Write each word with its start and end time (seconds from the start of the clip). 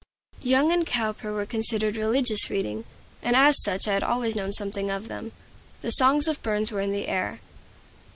Young 0.41 0.71
and 0.71 0.83
Cowper 0.83 1.31
were 1.31 1.45
considered 1.45 1.95
religious 1.95 2.49
reading, 2.49 2.85
and 3.21 3.35
as 3.35 3.61
such 3.61 3.87
I 3.87 3.93
had 3.93 4.01
always 4.03 4.35
known 4.35 4.51
something 4.51 4.89
of 4.89 5.07
them. 5.09 5.31
The 5.81 5.91
songs 5.91 6.27
of 6.27 6.41
Burns 6.41 6.71
were 6.71 6.81
in 6.81 6.91
the 6.91 7.07
air. 7.07 7.39